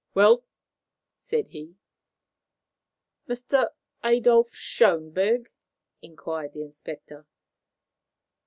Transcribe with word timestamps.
"Well?" 0.15 0.43
said 1.19 1.49
he. 1.49 1.75
"Mr. 3.29 3.69
Adolf 4.03 4.49
Schönberg?" 4.49 5.49
inquired 6.01 6.53
the 6.53 6.63
inspector. 6.63 7.27